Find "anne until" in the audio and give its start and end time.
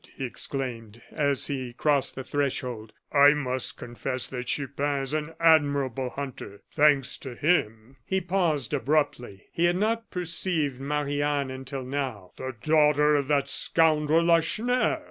11.21-11.83